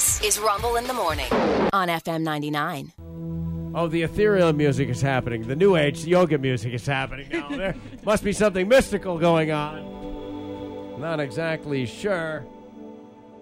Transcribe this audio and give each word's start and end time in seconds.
This 0.00 0.22
is 0.22 0.38
Rumble 0.38 0.76
in 0.76 0.86
the 0.86 0.94
Morning 0.94 1.30
on 1.74 1.88
FM 1.88 2.22
99. 2.22 2.90
Oh, 3.74 3.86
the 3.86 4.00
ethereal 4.00 4.50
music 4.54 4.88
is 4.88 5.02
happening. 5.02 5.46
The 5.46 5.54
new 5.54 5.76
age 5.76 6.06
yoga 6.06 6.38
music 6.38 6.72
is 6.72 6.86
happening 6.86 7.28
now. 7.30 7.48
there 7.50 7.74
must 8.02 8.24
be 8.24 8.32
something 8.32 8.66
mystical 8.66 9.18
going 9.18 9.50
on. 9.50 10.98
Not 10.98 11.20
exactly 11.20 11.84
sure. 11.84 12.46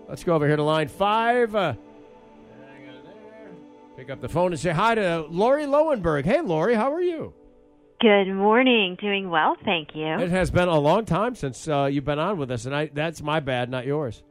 Let's 0.08 0.24
go 0.24 0.34
over 0.34 0.48
here 0.48 0.56
to 0.56 0.64
line 0.64 0.88
five. 0.88 1.54
Uh, 1.54 1.74
hang 1.74 2.88
on 2.88 3.04
there. 3.04 3.50
Pick 3.96 4.10
up 4.10 4.20
the 4.20 4.28
phone 4.28 4.50
and 4.50 4.58
say 4.58 4.70
hi 4.70 4.96
to 4.96 5.26
Lauri 5.30 5.64
Lowenberg. 5.64 6.24
Hey, 6.24 6.40
Lauri, 6.40 6.74
how 6.74 6.92
are 6.92 7.00
you? 7.00 7.34
Good 8.00 8.32
morning. 8.34 8.96
Doing 9.00 9.30
well, 9.30 9.54
thank 9.64 9.94
you. 9.94 10.06
It 10.06 10.30
has 10.30 10.50
been 10.50 10.66
a 10.66 10.80
long 10.80 11.04
time 11.04 11.36
since 11.36 11.68
uh, 11.68 11.84
you've 11.84 12.04
been 12.04 12.18
on 12.18 12.36
with 12.36 12.50
us, 12.50 12.66
and 12.66 12.74
I, 12.74 12.90
that's 12.92 13.22
my 13.22 13.38
bad, 13.38 13.70
not 13.70 13.86
yours. 13.86 14.24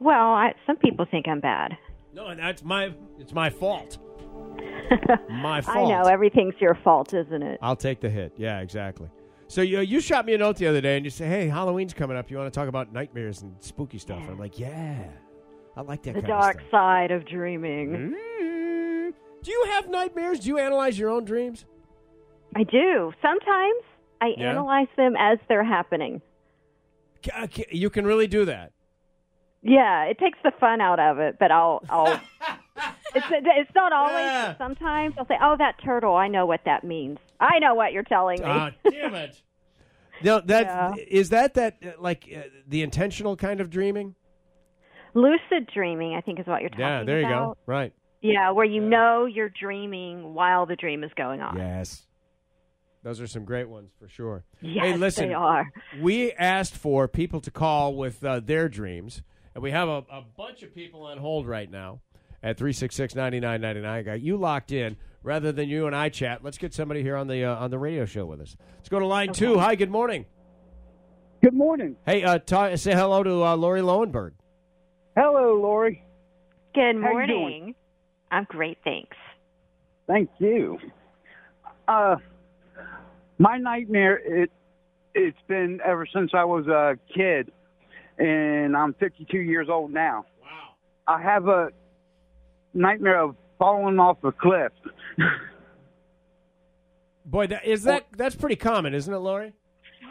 Well, 0.00 0.32
I, 0.32 0.52
some 0.66 0.76
people 0.76 1.06
think 1.10 1.26
I'm 1.28 1.40
bad. 1.40 1.76
No, 2.14 2.26
and 2.28 2.38
that's 2.40 2.62
my 2.64 2.92
it's 3.18 3.32
my 3.32 3.50
fault. 3.50 3.98
My 5.30 5.60
fault. 5.60 5.76
I 5.76 5.84
know 6.02 6.08
everything's 6.08 6.54
your 6.60 6.74
fault, 6.84 7.12
isn't 7.14 7.42
it? 7.42 7.58
I'll 7.62 7.76
take 7.76 8.00
the 8.00 8.08
hit. 8.10 8.32
Yeah, 8.36 8.60
exactly. 8.60 9.08
So 9.48 9.60
you 9.62 9.80
you 9.80 10.00
shot 10.00 10.26
me 10.26 10.34
a 10.34 10.38
note 10.38 10.56
the 10.56 10.66
other 10.66 10.80
day 10.80 10.96
and 10.96 11.04
you 11.04 11.10
say, 11.10 11.26
"Hey, 11.26 11.48
Halloween's 11.48 11.92
coming 11.94 12.16
up. 12.16 12.30
You 12.30 12.36
want 12.38 12.52
to 12.52 12.58
talk 12.58 12.68
about 12.68 12.92
nightmares 12.92 13.42
and 13.42 13.54
spooky 13.60 13.98
stuff?" 13.98 14.20
And 14.20 14.30
I'm 14.30 14.38
like, 14.38 14.58
"Yeah, 14.58 15.04
I 15.76 15.80
like 15.82 16.02
that 16.04 16.14
The 16.14 16.22
dark 16.22 16.56
of 16.56 16.60
stuff." 16.62 16.70
side 16.70 17.10
of 17.10 17.26
dreaming. 17.26 18.14
Mm. 18.40 19.12
Do 19.42 19.50
you 19.50 19.64
have 19.72 19.88
nightmares? 19.88 20.40
Do 20.40 20.48
you 20.48 20.58
analyze 20.58 20.98
your 20.98 21.10
own 21.10 21.24
dreams? 21.24 21.64
I 22.54 22.62
do. 22.64 23.12
Sometimes 23.22 23.82
I 24.20 24.34
Yeah? 24.36 24.50
analyze 24.50 24.88
them 24.96 25.14
as 25.18 25.38
they're 25.48 25.64
happening. 25.64 26.20
You 27.70 27.90
can 27.90 28.06
really 28.06 28.26
do 28.26 28.44
that. 28.44 28.72
Yeah, 29.62 30.04
it 30.04 30.18
takes 30.18 30.38
the 30.44 30.52
fun 30.60 30.80
out 30.80 31.00
of 31.00 31.18
it, 31.18 31.36
but 31.40 31.50
I'll 31.50 31.82
I'll 31.90 32.06
It's 33.14 33.26
it's 33.30 33.70
not 33.74 33.92
always. 33.92 34.24
Yeah. 34.24 34.48
but 34.48 34.58
Sometimes 34.58 35.14
I'll 35.18 35.26
say, 35.26 35.38
"Oh, 35.42 35.56
that 35.58 35.76
turtle. 35.82 36.14
I 36.14 36.28
know 36.28 36.44
what 36.46 36.60
that 36.66 36.84
means. 36.84 37.18
I 37.40 37.58
know 37.58 37.74
what 37.74 37.92
you're 37.92 38.02
telling 38.02 38.38
me." 38.40 38.46
Ah, 38.46 38.70
damn 38.90 39.14
it! 39.14 39.40
No, 40.22 40.40
that 40.40 40.98
is 41.08 41.30
Yeah. 41.30 41.40
that 41.42 41.54
that 41.54 41.76
uh, 41.84 42.00
like 42.00 42.24
uh, 42.34 42.40
the 42.66 42.82
intentional 42.82 43.36
kind 43.36 43.60
of 43.60 43.68
dreaming. 43.68 44.14
Lucid 45.12 45.68
dreaming, 45.74 46.14
I 46.14 46.20
think, 46.22 46.38
is 46.40 46.46
what 46.46 46.60
you're 46.62 46.70
talking 46.70 46.84
about. 46.84 46.98
Yeah, 47.00 47.04
there 47.04 47.20
you 47.20 47.28
go. 47.28 47.56
Right. 47.66 47.92
Yeah, 48.22 48.50
where 48.52 48.64
you 48.64 48.80
know 48.80 49.26
you're 49.26 49.50
dreaming 49.50 50.32
while 50.34 50.64
the 50.66 50.76
dream 50.76 51.04
is 51.04 51.10
going 51.16 51.40
on. 51.42 51.56
Yes. 51.58 52.06
Those 53.02 53.20
are 53.20 53.26
some 53.26 53.44
great 53.44 53.68
ones 53.68 53.90
for 54.00 54.08
sure. 54.08 54.44
Yes, 54.62 54.84
hey, 54.84 54.96
listen, 54.96 55.28
they 55.28 55.34
are. 55.34 55.70
we 56.00 56.32
asked 56.32 56.74
for 56.76 57.06
people 57.08 57.40
to 57.42 57.50
call 57.50 57.94
with 57.94 58.24
uh, 58.24 58.40
their 58.40 58.68
dreams, 58.70 59.22
and 59.56 59.62
we 59.62 59.70
have 59.70 59.88
a, 59.88 60.04
a 60.12 60.22
bunch 60.36 60.62
of 60.62 60.74
people 60.74 61.04
on 61.04 61.16
hold 61.16 61.48
right 61.48 61.70
now 61.70 62.02
at 62.42 62.58
366 62.58 63.14
9999. 63.14 64.04
Got 64.04 64.20
you 64.20 64.36
locked 64.36 64.70
in. 64.70 64.98
Rather 65.22 65.50
than 65.50 65.66
you 65.66 65.86
and 65.86 65.96
I 65.96 66.10
chat, 66.10 66.44
let's 66.44 66.58
get 66.58 66.74
somebody 66.74 67.02
here 67.02 67.16
on 67.16 67.26
the 67.26 67.42
uh, 67.42 67.56
on 67.56 67.70
the 67.70 67.78
radio 67.78 68.04
show 68.04 68.26
with 68.26 68.40
us. 68.40 68.54
Let's 68.76 68.90
go 68.90 68.98
to 69.00 69.06
line 69.06 69.32
two. 69.32 69.58
Hi, 69.58 69.74
good 69.74 69.90
morning. 69.90 70.26
Good 71.42 71.54
morning. 71.54 71.96
Hey, 72.04 72.22
uh, 72.22 72.38
ta- 72.38 72.76
say 72.76 72.92
hello 72.92 73.22
to 73.22 73.42
uh, 73.42 73.56
Lauri 73.56 73.80
Lowenberg. 73.80 74.32
Hello, 75.16 75.58
Lauri. 75.60 76.04
Good 76.74 77.00
morning. 77.00 77.74
I'm 78.30 78.44
great, 78.44 78.76
thanks. 78.84 79.16
Thank 80.06 80.30
you. 80.38 80.78
Uh, 81.88 82.16
my 83.38 83.56
nightmare 83.56 84.20
it 84.22 84.52
it's 85.14 85.38
been 85.48 85.80
ever 85.82 86.06
since 86.06 86.32
I 86.34 86.44
was 86.44 86.66
a 86.66 86.98
kid, 87.12 87.50
and 88.18 88.76
I'm 88.76 88.94
52 88.94 89.36
years 89.38 89.68
old 89.70 89.92
now. 89.92 90.24
Wow. 90.42 91.14
I 91.16 91.20
have 91.22 91.48
a 91.48 91.70
nightmare 92.74 93.20
of 93.20 93.36
falling 93.58 93.98
off 93.98 94.18
a 94.24 94.32
cliff. 94.32 94.72
Boy, 97.24 97.46
that, 97.48 97.64
is 97.66 97.82
that 97.84 98.06
that's 98.16 98.36
pretty 98.36 98.56
common, 98.56 98.94
isn't 98.94 99.12
it, 99.12 99.18
Lauri? 99.18 99.52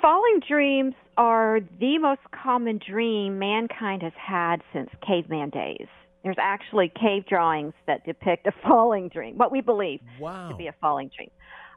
Falling 0.02 0.42
dreams 0.48 0.94
are 1.18 1.62
the 1.80 1.98
most 1.98 2.20
common 2.44 2.80
dream 2.86 3.40
mankind 3.40 4.02
has 4.04 4.12
had 4.18 4.58
since 4.74 4.90
caveman 5.06 5.50
days. 5.50 5.88
There's 6.24 6.36
actually 6.40 6.92
cave 7.00 7.26
drawings 7.28 7.74
that 7.88 8.06
depict 8.06 8.48
a 8.48 8.52
falling 8.68 9.08
dream, 9.10 9.38
what 9.38 9.52
we 9.52 9.62
believe 9.62 10.02
Wow. 10.20 10.50
to 10.50 10.56
be 10.56 10.68
a 10.68 10.74
falling 10.82 11.10
dream. 11.16 11.30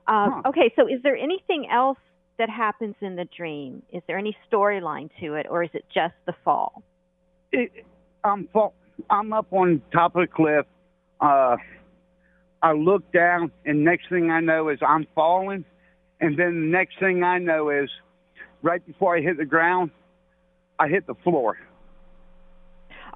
Um, 0.09 0.43
Huh. 0.43 0.49
Okay, 0.49 0.73
so 0.75 0.87
is 0.89 1.01
there 1.03 1.17
anything 1.17 1.69
else 1.71 1.99
that 2.39 2.51
happens 2.51 2.95
in 3.01 3.17
the 3.17 3.27
dream? 3.37 3.83
Is 3.93 4.03
there 4.07 4.19
any 4.19 4.37
storyline 4.51 5.11
to 5.21 5.35
it, 5.35 5.47
or 5.49 5.63
is 5.63 5.71
it 5.75 5.85
just 5.93 6.15
the 6.27 6.35
fall? 6.45 6.83
It, 7.53 7.71
I'm 8.25 8.49
fall, 8.53 8.75
I'm 9.11 9.33
up 9.33 9.53
on 9.53 9.83
top 9.93 10.17
of 10.17 10.23
the 10.23 10.27
cliff. 10.27 10.67
Uh, 11.21 11.57
I 12.63 12.73
look 12.73 13.11
down, 13.13 13.53
and 13.65 13.85
next 13.85 14.09
thing 14.09 14.31
I 14.31 14.41
know 14.41 14.69
is 14.69 14.79
I'm 14.87 15.07
falling, 15.15 15.65
and 16.21 16.39
then 16.39 16.61
the 16.61 16.67
next 16.67 16.99
thing 16.99 17.23
I 17.23 17.39
know 17.39 17.71
is 17.71 17.91
right 18.63 18.85
before 18.85 19.17
I 19.17 19.21
hit 19.21 19.37
the 19.37 19.45
ground, 19.45 19.91
I 20.79 20.89
hit 20.89 21.07
the 21.07 21.15
floor. 21.15 21.59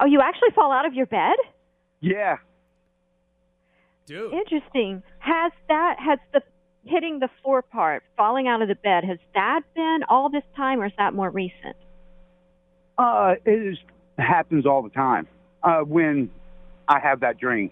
Oh, 0.00 0.06
you 0.06 0.20
actually 0.20 0.50
fall 0.54 0.72
out 0.72 0.86
of 0.86 0.94
your 0.94 1.06
bed? 1.06 1.36
Yeah, 2.00 2.36
Dude. 4.06 4.32
Interesting. 4.32 5.02
Has 5.20 5.52
that 5.68 5.96
has 5.98 6.18
the 6.32 6.42
hitting 6.84 7.18
the 7.18 7.28
floor 7.42 7.62
part, 7.62 8.02
falling 8.16 8.48
out 8.48 8.62
of 8.62 8.68
the 8.68 8.74
bed, 8.74 9.04
has 9.04 9.18
that 9.34 9.60
been 9.74 10.00
all 10.08 10.30
this 10.30 10.42
time, 10.56 10.80
or 10.80 10.86
is 10.86 10.92
that 10.98 11.14
more 11.14 11.30
recent? 11.30 11.76
uh, 12.98 13.34
it 13.44 13.50
is, 13.50 13.78
happens 14.18 14.66
all 14.66 14.82
the 14.82 14.90
time 14.90 15.26
uh, 15.62 15.80
when 15.80 16.30
I 16.88 17.00
have 17.00 17.20
that 17.20 17.38
dream. 17.38 17.70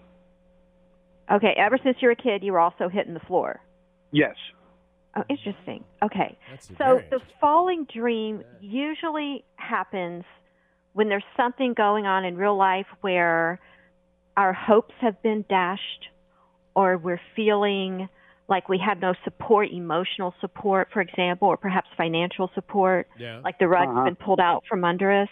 Okay, 1.31 1.53
ever 1.57 1.77
since 1.83 1.97
you 2.01 2.07
were 2.07 2.13
a 2.13 2.15
kid, 2.15 2.43
you 2.43 2.51
were 2.51 2.59
also 2.59 2.89
hitting 2.89 3.13
the 3.13 3.21
floor. 3.21 3.59
Yes. 4.11 4.35
Oh, 5.15 5.23
interesting. 5.29 5.83
Okay. 6.03 6.37
That's 6.49 6.67
So 6.77 7.01
the 7.09 7.19
falling 7.39 7.85
dream 7.93 8.43
usually 8.59 9.43
happens 9.55 10.23
when 10.93 11.09
there's 11.09 11.23
something 11.37 11.73
going 11.73 12.05
on 12.05 12.25
in 12.25 12.35
real 12.35 12.57
life 12.57 12.87
where 13.01 13.59
our 14.35 14.53
hopes 14.53 14.93
have 14.99 15.21
been 15.21 15.45
dashed 15.49 16.09
or 16.75 16.97
we're 16.97 17.21
feeling 17.35 18.09
like 18.51 18.69
we 18.69 18.77
have 18.77 18.99
no 18.99 19.13
support, 19.23 19.69
emotional 19.71 20.33
support, 20.41 20.89
for 20.93 21.01
example, 21.01 21.47
or 21.47 21.57
perhaps 21.57 21.87
financial 21.97 22.51
support, 22.53 23.07
Yeah. 23.17 23.39
like 23.43 23.57
the 23.57 23.67
rug's 23.67 23.89
Uh-huh. 23.91 24.03
been 24.03 24.15
pulled 24.25 24.41
out 24.41 24.63
from 24.69 24.83
under 24.83 25.09
us. 25.23 25.29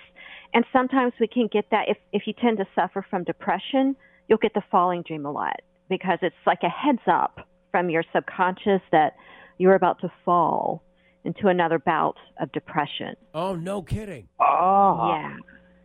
And 0.54 0.66
sometimes 0.74 1.14
we 1.20 1.28
can 1.28 1.48
get 1.48 1.66
that 1.70 1.90
if 1.90 1.98
if 2.12 2.26
you 2.28 2.34
tend 2.34 2.58
to 2.58 2.66
suffer 2.74 3.02
from 3.10 3.24
depression, 3.26 3.96
you'll 4.28 4.40
get 4.48 4.54
the 4.56 4.64
falling 4.72 5.02
dream 5.04 5.26
a 5.26 5.32
lot 5.32 5.60
because 5.90 6.20
it's 6.28 6.44
like 6.52 6.64
a 6.64 6.70
heads 6.70 7.06
up 7.08 7.34
from 7.72 7.90
your 7.90 8.04
subconscious 8.16 8.82
that 8.92 9.16
you're 9.60 9.76
about 9.76 10.00
to 10.02 10.10
fall 10.26 10.82
into 11.26 11.50
another 11.50 11.78
bout 11.78 12.16
of 12.42 12.52
depression. 12.54 13.16
Oh, 13.36 13.54
no 13.56 13.82
kidding. 13.82 14.28
Oh. 14.40 15.10
Yeah. 15.14 15.36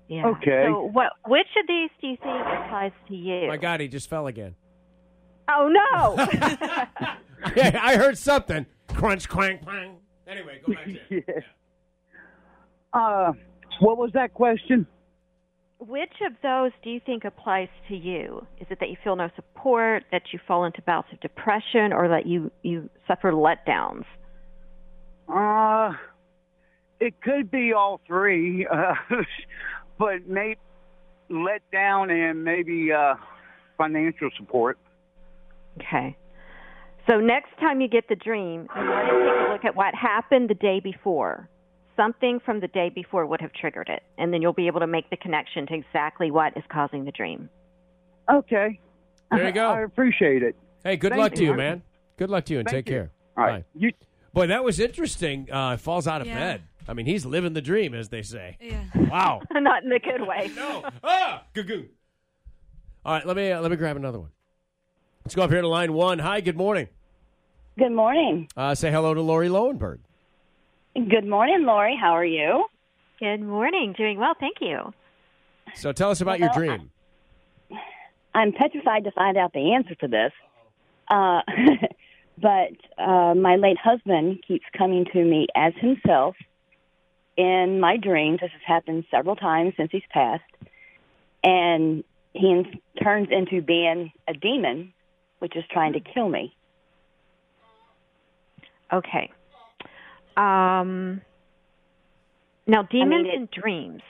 Yeah. 0.06 0.26
Okay. 0.28 0.64
So 0.66 0.82
what 0.98 1.10
which 1.26 1.48
of 1.60 1.66
these 1.66 1.90
do 2.00 2.06
you 2.06 2.16
think 2.16 2.40
applies 2.58 2.92
to 3.08 3.14
you? 3.16 3.48
My 3.48 3.56
God, 3.56 3.80
he 3.80 3.88
just 3.88 4.08
fell 4.08 4.26
again. 4.28 4.54
Oh 5.48 5.68
no. 5.68 6.26
yeah, 7.56 7.78
I 7.82 7.96
heard 7.96 8.16
something. 8.18 8.66
Crunch, 8.88 9.28
clank, 9.28 9.62
clang. 9.64 9.96
Anyway, 10.26 10.60
go 10.66 10.72
back 10.72 10.84
to 10.84 11.16
it. 11.16 11.24
Yeah. 12.94 12.98
Uh, 13.00 13.32
what 13.80 13.98
was 13.98 14.10
that 14.14 14.34
question? 14.34 14.86
Which 15.80 16.12
of 16.24 16.32
those 16.42 16.70
do 16.82 16.90
you 16.90 17.00
think 17.04 17.24
applies 17.24 17.68
to 17.88 17.96
you? 17.96 18.46
Is 18.60 18.68
it 18.70 18.78
that 18.78 18.88
you 18.88 18.96
feel 19.02 19.16
no 19.16 19.28
support, 19.34 20.04
that 20.12 20.22
you 20.32 20.38
fall 20.46 20.64
into 20.64 20.80
bouts 20.82 21.08
of 21.12 21.20
depression, 21.20 21.92
or 21.92 22.08
that 22.08 22.26
you, 22.26 22.52
you 22.62 22.88
suffer 23.08 23.32
letdowns? 23.32 24.04
Uh, 25.28 25.94
it 27.00 27.20
could 27.20 27.50
be 27.50 27.72
all 27.72 28.00
three, 28.06 28.66
uh, 28.72 28.94
but 29.98 30.26
maybe 30.26 30.60
let 31.28 31.68
down 31.72 32.10
and 32.10 32.44
maybe 32.44 32.92
uh, 32.92 33.14
financial 33.76 34.30
support. 34.38 34.78
Okay. 35.80 36.16
So 37.08 37.20
next 37.20 37.50
time 37.60 37.80
you 37.80 37.88
get 37.88 38.08
the 38.08 38.16
dream, 38.16 38.66
you 38.74 38.88
want 38.88 39.06
to 39.08 39.12
take 39.12 39.48
a 39.48 39.52
look 39.52 39.64
at 39.64 39.76
what 39.76 39.94
happened 39.94 40.48
the 40.48 40.54
day 40.54 40.80
before. 40.80 41.48
Something 41.96 42.40
from 42.44 42.60
the 42.60 42.68
day 42.68 42.90
before 42.92 43.26
would 43.26 43.40
have 43.40 43.52
triggered 43.52 43.88
it, 43.88 44.02
and 44.18 44.32
then 44.32 44.42
you'll 44.42 44.52
be 44.52 44.66
able 44.66 44.80
to 44.80 44.86
make 44.86 45.08
the 45.10 45.16
connection 45.16 45.66
to 45.68 45.74
exactly 45.74 46.30
what 46.30 46.56
is 46.56 46.64
causing 46.72 47.04
the 47.04 47.12
dream. 47.12 47.48
Okay. 48.32 48.80
There 49.30 49.46
you 49.46 49.52
go. 49.52 49.70
I 49.70 49.82
appreciate 49.82 50.42
it. 50.42 50.56
Hey, 50.82 50.96
good 50.96 51.10
Thank 51.10 51.20
luck 51.22 51.34
to 51.34 51.42
you, 51.44 51.50
you. 51.50 51.56
man. 51.56 51.82
Good 52.16 52.30
luck 52.30 52.46
to 52.46 52.54
you, 52.54 52.58
and 52.60 52.68
Thank 52.68 52.86
take 52.86 52.92
you. 52.92 52.98
care. 53.00 53.10
All 53.36 53.44
right. 53.44 53.64
You 53.74 53.90
Boy, 54.32 54.48
that 54.48 54.64
was 54.64 54.80
interesting. 54.80 55.48
Uh, 55.50 55.76
falls 55.76 56.08
out 56.08 56.20
of 56.20 56.26
Yeah. 56.26 56.34
bed. 56.34 56.62
I 56.88 56.94
mean, 56.94 57.06
he's 57.06 57.24
living 57.24 57.52
the 57.52 57.62
dream, 57.62 57.94
as 57.94 58.08
they 58.08 58.22
say. 58.22 58.56
Yeah. 58.60 58.82
Wow. 59.08 59.42
Not 59.52 59.84
in 59.84 59.92
a 59.92 59.98
good 60.00 60.26
way. 60.26 60.50
no. 60.56 60.84
Ah, 61.04 61.44
goo 61.54 61.86
All 63.04 63.14
right, 63.14 63.24
let 63.26 63.36
me 63.36 63.52
uh, 63.52 63.60
let 63.60 63.70
me 63.70 63.76
grab 63.76 63.96
another 63.96 64.18
one. 64.18 64.30
Let's 65.24 65.34
go 65.34 65.42
up 65.42 65.50
here 65.50 65.62
to 65.62 65.68
line 65.68 65.92
one. 65.94 66.18
Hi, 66.18 66.40
good 66.42 66.56
morning. 66.56 66.88
Good 67.78 67.92
morning. 67.92 68.48
Uh, 68.56 68.74
say 68.74 68.90
hello 68.92 69.14
to 69.14 69.22
Lauri 69.22 69.48
Lowenberg. 69.48 70.00
Good 70.94 71.26
morning, 71.26 71.64
Lauri. 71.64 71.96
How 71.98 72.12
are 72.14 72.24
you? 72.26 72.66
Good 73.18 73.40
morning. 73.40 73.94
Doing 73.96 74.18
well, 74.18 74.34
thank 74.38 74.56
you. 74.60 74.92
So 75.74 75.92
tell 75.92 76.10
us 76.10 76.20
about 76.20 76.38
your 76.40 76.50
Well, 76.50 76.58
dream. 76.58 76.90
I'm 78.34 78.52
petrified 78.52 79.04
to 79.04 79.12
find 79.12 79.36
out 79.38 79.52
the 79.54 79.72
answer 79.72 79.94
to 79.94 80.08
this. 80.08 80.32
Uh, 81.08 81.40
but 82.40 83.02
uh, 83.02 83.34
my 83.34 83.56
late 83.56 83.78
husband 83.82 84.44
keeps 84.46 84.66
coming 84.76 85.06
to 85.12 85.24
me 85.24 85.46
as 85.56 85.72
himself 85.80 86.36
in 87.38 87.80
my 87.80 87.96
dreams. 87.96 88.40
This 88.40 88.50
has 88.52 88.60
happened 88.66 89.04
several 89.10 89.36
times 89.36 89.72
since 89.78 89.90
he's 89.90 90.02
passed. 90.10 90.42
And 91.42 92.04
he 92.34 92.50
in- 92.50 92.78
turns 93.02 93.28
into 93.30 93.62
being 93.62 94.12
a 94.28 94.34
demon, 94.34 94.92
which 95.44 95.56
is 95.56 95.64
trying 95.70 95.92
to 95.92 96.00
kill 96.00 96.26
me. 96.26 96.56
Okay. 98.90 99.30
Um, 100.38 101.20
now, 102.66 102.82
demons 102.90 103.26
it- 103.28 103.36
and 103.36 103.50
dreams. 103.50 104.00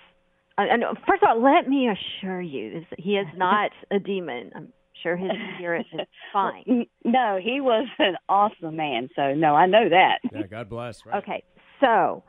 Uh, 0.56 0.66
and 0.70 0.84
first 1.08 1.24
of 1.24 1.28
all, 1.28 1.42
let 1.42 1.68
me 1.68 1.88
assure 1.90 2.40
you, 2.40 2.86
that 2.88 3.00
he 3.00 3.16
is 3.16 3.26
not 3.36 3.72
a 3.90 3.98
demon. 3.98 4.52
I'm 4.54 4.72
sure 5.02 5.16
his 5.16 5.32
spirit 5.56 5.86
is 5.92 6.06
fine. 6.32 6.86
No, 7.04 7.40
he 7.42 7.60
was 7.60 7.88
an 7.98 8.14
awesome 8.28 8.76
man. 8.76 9.08
So, 9.16 9.34
no, 9.34 9.56
I 9.56 9.66
know 9.66 9.88
that. 9.88 10.20
Yeah, 10.32 10.46
God 10.46 10.68
bless. 10.68 11.04
Right. 11.04 11.20
Okay, 11.20 11.42
so 11.80 12.22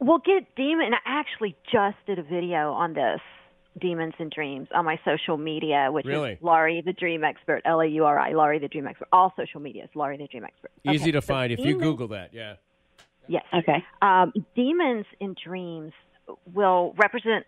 we'll 0.00 0.18
get 0.18 0.54
demon. 0.54 0.92
I 0.92 0.98
actually 1.06 1.56
just 1.72 1.96
did 2.06 2.18
a 2.18 2.22
video 2.22 2.72
on 2.72 2.92
this, 2.92 3.20
demons 3.78 4.14
and 4.18 4.30
dreams, 4.30 4.68
on 4.74 4.84
my 4.84 4.98
social 5.04 5.36
media, 5.36 5.88
which 5.90 6.06
Really? 6.06 6.32
is 6.32 6.38
Lauri 6.42 6.82
the 6.84 6.92
Dream 6.92 7.24
Expert, 7.24 7.62
L 7.64 7.80
A 7.80 7.86
U 7.86 8.04
R 8.04 8.18
I, 8.18 8.32
Lauri 8.32 8.58
the 8.58 8.68
Dream 8.68 8.86
Expert. 8.86 9.08
All 9.12 9.32
social 9.36 9.60
media 9.60 9.84
is 9.84 9.90
Lauri 9.94 10.16
the 10.16 10.26
Dream 10.26 10.44
Expert. 10.44 10.70
Easy 10.84 11.04
Okay, 11.04 11.12
to 11.12 11.22
so 11.22 11.26
find 11.26 11.52
if 11.52 11.60
you 11.60 11.78
Google 11.78 12.08
that. 12.08 12.34
Yeah. 12.34 12.56
Yes. 13.28 13.44
Okay. 13.54 13.84
Um, 14.02 14.32
demons 14.54 15.06
in 15.20 15.34
dreams 15.42 15.92
will 16.52 16.94
represent 16.96 17.44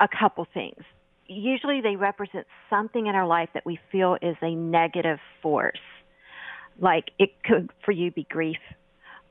a 0.00 0.08
couple 0.08 0.46
things. 0.52 0.82
Usually, 1.26 1.80
they 1.80 1.96
represent 1.96 2.46
something 2.70 3.06
in 3.06 3.14
our 3.14 3.26
life 3.26 3.48
that 3.54 3.66
we 3.66 3.78
feel 3.90 4.16
is 4.22 4.36
a 4.42 4.54
negative 4.54 5.18
force. 5.42 5.78
Like 6.78 7.10
it 7.18 7.30
could, 7.42 7.70
for 7.84 7.92
you, 7.92 8.10
be 8.10 8.26
grief, 8.28 8.58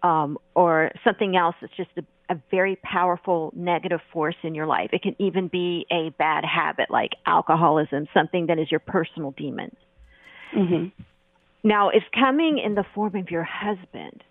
um, 0.06 0.38
or 0.54 0.92
something 1.04 1.36
else 1.36 1.56
that's 1.60 1.76
just 1.76 1.90
a, 1.98 2.34
a 2.34 2.40
very 2.52 2.78
powerful 2.84 3.52
negative 3.56 4.00
force 4.14 4.36
in 4.44 4.54
your 4.54 4.68
life. 4.68 4.92
It 4.94 5.02
can 5.02 5.16
even 5.18 5.48
be 5.48 5.88
a 5.92 6.12
bad 6.12 6.46
habit 6.46 6.92
like 6.92 7.14
alcoholism, 7.26 8.08
something 8.14 8.46
that 8.48 8.60
is 8.60 8.70
your 8.70 8.80
personal 8.80 9.32
demon. 9.32 9.76
hmm 10.54 10.86
Now, 11.64 11.90
it's 11.90 12.06
coming 12.14 12.62
in 12.64 12.76
the 12.76 12.86
form 12.94 13.16
of 13.16 13.32
your 13.32 13.44
husband. 13.44 14.24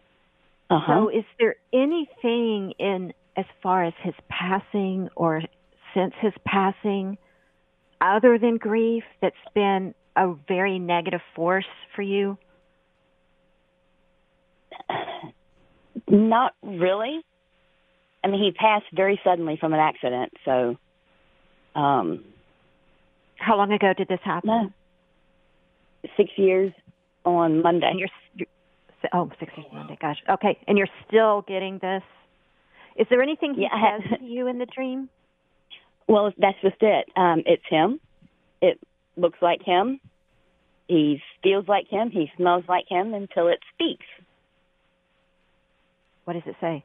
Uh-huh. 0.70 0.86
So, 0.86 1.08
is 1.08 1.24
there 1.40 1.56
anything 1.72 2.72
in 2.78 3.12
as 3.36 3.44
far 3.60 3.84
as 3.84 3.94
his 4.00 4.14
passing 4.28 5.08
or 5.16 5.42
since 5.92 6.14
his 6.20 6.32
passing, 6.46 7.18
other 8.00 8.38
than 8.38 8.58
grief, 8.58 9.02
that's 9.20 9.34
been 9.54 9.92
a 10.14 10.34
very 10.46 10.78
negative 10.78 11.20
force 11.34 11.66
for 11.96 12.02
you? 12.02 12.38
Not 16.08 16.52
really. 16.62 17.20
I 18.22 18.28
mean, 18.28 18.42
he 18.42 18.52
passed 18.52 18.86
very 18.94 19.20
suddenly 19.24 19.56
from 19.60 19.72
an 19.74 19.80
accident, 19.80 20.32
so 20.44 20.76
um, 21.78 22.24
How 23.36 23.56
long 23.56 23.72
ago 23.72 23.92
did 23.96 24.08
this 24.08 24.20
happen? 24.24 24.48
no. 24.50 24.70
Six 26.16 26.30
years 26.36 26.72
on 27.24 27.62
Monday. 27.62 27.86
And 27.90 27.98
you're, 27.98 28.08
you're 28.34 28.46
oh, 29.12 29.30
six 29.40 29.52
years 29.56 29.68
Monday. 29.72 29.96
Gosh. 30.00 30.18
Okay, 30.30 30.58
and 30.68 30.76
you're 30.76 30.88
still 31.08 31.42
getting 31.48 31.78
this. 31.80 32.02
Is 32.96 33.06
there 33.10 33.22
anything 33.22 33.54
he 33.54 33.62
Yeah, 33.62 33.98
says 34.00 34.18
to 34.20 34.24
you 34.24 34.46
in 34.46 34.58
the 34.58 34.66
dream? 34.66 35.08
Well, 36.06 36.30
that's 36.38 36.58
just 36.62 36.76
it. 36.80 37.08
Um, 37.16 37.42
it's 37.46 37.62
him. 37.68 38.00
It 38.60 38.78
looks 39.16 39.38
like 39.40 39.62
him. 39.62 39.98
He 40.88 41.20
feels 41.42 41.66
like 41.66 41.88
him. 41.88 42.10
He 42.10 42.30
smells 42.36 42.64
like 42.68 42.84
him 42.88 43.14
until 43.14 43.48
it 43.48 43.58
speaks. 43.72 44.04
What 46.24 46.34
does 46.34 46.42
it 46.46 46.56
say? 46.60 46.84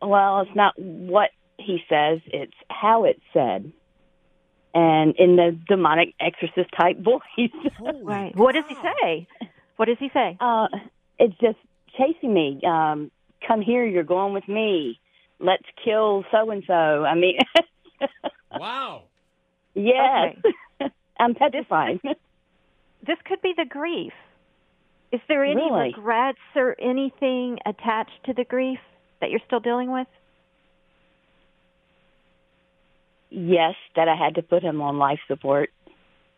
Well, 0.00 0.40
it's 0.40 0.56
not 0.56 0.74
what 0.78 1.30
he 1.58 1.78
says; 1.88 2.20
it's 2.26 2.52
how 2.68 3.04
it's 3.04 3.20
said, 3.32 3.72
and 4.74 5.14
in 5.16 5.36
the 5.36 5.56
demonic 5.68 6.14
exorcist 6.20 6.70
type 6.78 6.98
voice. 6.98 7.20
Right. 8.04 8.34
What 8.36 8.54
does 8.54 8.64
he 8.68 8.74
say? 8.74 9.26
What 9.76 9.86
does 9.86 9.98
he 9.98 10.08
say? 10.12 10.36
Uh, 10.40 10.66
it's 11.18 11.34
just 11.40 11.56
chasing 11.96 12.32
me. 12.34 12.60
Um, 12.66 13.10
come 13.46 13.60
here, 13.62 13.84
you're 13.86 14.02
going 14.04 14.32
with 14.34 14.46
me. 14.48 14.98
Let's 15.38 15.64
kill 15.84 16.24
so 16.30 16.50
and 16.50 16.62
so. 16.66 16.72
I 16.72 17.14
mean, 17.14 17.38
Wow. 18.58 19.04
yes, 19.74 20.36
I'm 21.20 21.34
petrified. 21.34 22.00
this 23.06 23.18
could 23.24 23.40
be 23.42 23.54
the 23.56 23.64
grief. 23.68 24.12
Is 25.12 25.20
there 25.28 25.44
any 25.44 25.56
Really? 25.56 25.92
regrets 25.94 26.40
or 26.56 26.74
anything 26.80 27.58
attached 27.66 28.24
to 28.24 28.32
the 28.32 28.44
grief 28.44 28.80
that 29.20 29.30
you're 29.30 29.40
still 29.46 29.60
dealing 29.60 29.92
with? 29.92 30.08
yes, 33.32 33.74
that 33.96 34.08
I 34.08 34.14
had 34.14 34.34
to 34.36 34.42
put 34.42 34.62
him 34.62 34.80
on 34.80 34.98
life 34.98 35.20
support, 35.26 35.70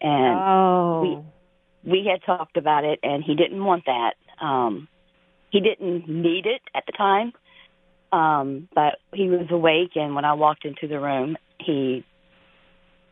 and 0.00 0.38
oh. 0.38 1.25
we 1.85 2.09
had 2.11 2.25
talked 2.25 2.56
about 2.56 2.85
it, 2.85 3.00
and 3.03 3.23
he 3.25 3.35
didn't 3.35 3.62
want 3.62 3.85
that. 3.87 4.15
Um, 4.41 4.88
he 5.50 5.61
didn't 5.61 6.09
need 6.09 6.47
it 6.47 6.62
at 6.75 6.85
the 6.87 6.93
time, 6.93 7.32
um, 8.12 8.69
but 8.75 8.99
he 9.12 9.29
was 9.29 9.47
awake, 9.50 9.93
and 9.97 10.15
when 10.15 10.25
I 10.25 10.35
walked 10.35 10.65
into 10.65 10.87
the 10.87 11.00
room, 11.00 11.37
he 11.61 12.05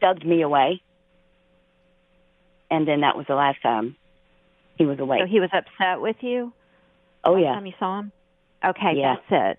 shoved 0.00 0.25
me 0.25 0.43
away, 0.43 0.81
and 2.70 2.87
then 2.87 3.00
that 3.00 3.17
was 3.17 3.26
the 3.29 3.35
last 3.35 3.61
time 3.62 3.97
he 4.82 4.87
was 4.87 4.99
so 4.99 5.26
he 5.26 5.40
was 5.40 5.50
upset 5.52 6.00
with 6.00 6.17
you 6.20 6.52
oh 7.25 7.37
yeah, 7.37 7.55
time 7.55 7.67
you 7.67 7.73
saw 7.79 8.00
him? 8.00 8.12
Okay, 8.64 8.94
Yeah. 8.96 9.17
that's 9.17 9.58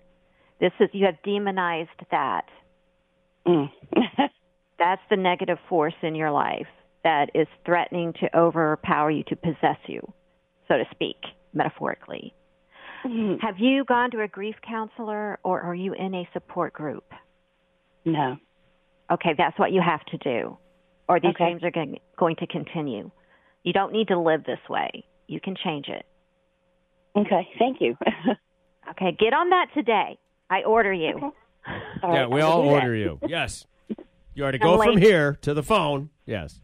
This 0.60 0.72
is 0.80 0.88
you 0.92 1.06
have 1.06 1.16
demonized 1.24 1.90
that. 2.10 2.46
mm. 3.46 3.70
That's 4.78 5.02
the 5.08 5.16
negative 5.16 5.58
force 5.68 5.94
in 6.02 6.14
your 6.14 6.30
life 6.30 6.66
that 7.04 7.30
is 7.34 7.46
threatening 7.64 8.12
to 8.20 8.36
overpower 8.36 9.10
you, 9.10 9.22
to 9.24 9.36
possess 9.36 9.78
you, 9.86 10.00
so 10.68 10.76
to 10.78 10.84
speak, 10.90 11.16
metaphorically. 11.52 12.34
Have 13.42 13.58
you 13.58 13.84
gone 13.84 14.10
to 14.12 14.22
a 14.22 14.28
grief 14.28 14.56
counselor 14.66 15.38
or 15.44 15.60
are 15.60 15.74
you 15.74 15.92
in 15.94 16.14
a 16.14 16.28
support 16.32 16.72
group? 16.72 17.04
no. 18.04 18.36
Okay, 19.10 19.34
that's 19.36 19.58
what 19.58 19.70
you 19.70 19.82
have 19.82 20.02
to 20.06 20.16
do, 20.18 20.56
or 21.08 21.20
these 21.20 21.30
Okay. 21.34 21.44
dreams 21.44 21.62
are 21.62 21.70
going 22.18 22.36
to 22.36 22.46
continue. 22.46 23.10
You 23.62 23.72
don't 23.74 23.92
need 23.92 24.08
to 24.08 24.18
live 24.18 24.44
this 24.44 24.58
way. 24.70 25.04
You 25.26 25.40
can 25.40 25.54
change 25.64 25.86
it. 25.88 26.04
Okay, 27.16 27.48
thank 27.58 27.80
you. 27.80 27.96
Okay, 28.90 29.16
get 29.18 29.32
on 29.32 29.48
that 29.48 29.68
today. 29.72 30.18
I 30.50 30.62
order 30.62 30.92
you. 30.92 31.14
All 32.02 32.12
yeah, 32.12 32.20
right, 32.20 32.30
we 32.30 32.42
I'll 32.42 32.50
all 32.50 32.62
do 32.64 32.68
that. 32.68 32.74
order 32.82 32.94
you. 32.94 33.18
Yes. 33.26 33.64
You 34.34 34.44
are 34.44 34.52
to 34.52 34.58
go 34.58 34.74
I'm 34.74 34.80
from 34.88 34.94
late. 34.96 35.04
here 35.04 35.38
to 35.40 35.54
the 35.54 35.62
phone. 35.62 36.10
Yes. 36.26 36.60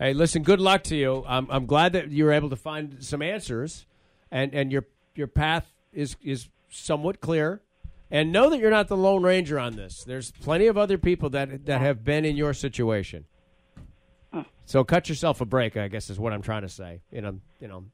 Hey, 0.00 0.12
listen, 0.12 0.42
good 0.42 0.60
luck 0.60 0.82
to 0.84 0.96
you. 0.96 1.22
I'm, 1.28 1.46
I'm 1.50 1.66
glad 1.66 1.92
that 1.92 2.10
you 2.10 2.24
were 2.24 2.32
able 2.32 2.50
to 2.50 2.56
find 2.56 2.96
some 3.04 3.22
answers 3.22 3.86
and, 4.32 4.52
and 4.52 4.72
your 4.72 4.86
your 5.14 5.28
path 5.28 5.72
is 5.92 6.16
is 6.20 6.48
somewhat 6.68 7.20
clear. 7.20 7.60
And 8.10 8.32
know 8.32 8.50
that 8.50 8.58
you're 8.58 8.70
not 8.70 8.88
the 8.88 8.96
lone 8.96 9.22
ranger 9.22 9.58
on 9.58 9.76
this. 9.76 10.02
There's 10.02 10.32
plenty 10.32 10.66
of 10.66 10.76
other 10.76 10.98
people 10.98 11.30
that 11.30 11.66
that 11.66 11.80
have 11.80 12.04
been 12.04 12.24
in 12.24 12.34
your 12.36 12.54
situation. 12.54 13.26
So 14.64 14.84
cut 14.84 15.08
yourself 15.08 15.40
a 15.40 15.44
break, 15.44 15.76
I 15.76 15.88
guess 15.88 16.10
is 16.10 16.18
what 16.18 16.32
I'm 16.32 16.42
trying 16.42 16.62
to 16.62 16.68
say 16.68 17.00
in 17.12 17.24
a 17.24 17.34
you 17.60 17.68
know 17.68 17.84